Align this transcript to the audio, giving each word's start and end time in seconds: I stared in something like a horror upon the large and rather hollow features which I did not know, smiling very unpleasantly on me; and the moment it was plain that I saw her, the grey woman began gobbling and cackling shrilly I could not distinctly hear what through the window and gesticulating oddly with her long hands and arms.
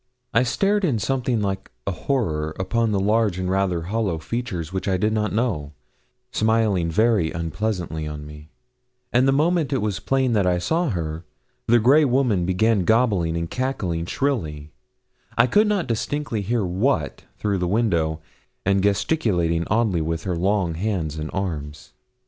I 0.33 0.41
stared 0.41 0.83
in 0.83 0.97
something 0.97 1.41
like 1.43 1.69
a 1.85 1.91
horror 1.91 2.55
upon 2.57 2.91
the 2.91 2.99
large 2.99 3.37
and 3.37 3.51
rather 3.51 3.83
hollow 3.83 4.17
features 4.17 4.73
which 4.73 4.87
I 4.87 4.97
did 4.97 5.13
not 5.13 5.31
know, 5.31 5.73
smiling 6.31 6.89
very 6.89 7.29
unpleasantly 7.31 8.07
on 8.07 8.25
me; 8.25 8.49
and 9.13 9.27
the 9.27 9.31
moment 9.31 9.71
it 9.71 9.77
was 9.77 9.99
plain 9.99 10.33
that 10.33 10.47
I 10.47 10.57
saw 10.57 10.89
her, 10.89 11.23
the 11.67 11.77
grey 11.77 12.03
woman 12.03 12.47
began 12.47 12.83
gobbling 12.83 13.37
and 13.37 13.47
cackling 13.47 14.07
shrilly 14.07 14.71
I 15.37 15.45
could 15.45 15.67
not 15.67 15.85
distinctly 15.85 16.41
hear 16.41 16.65
what 16.65 17.25
through 17.37 17.59
the 17.59 17.67
window 17.67 18.21
and 18.65 18.81
gesticulating 18.81 19.65
oddly 19.67 20.01
with 20.01 20.23
her 20.23 20.35
long 20.35 20.73
hands 20.73 21.19
and 21.19 21.29
arms. 21.31 21.93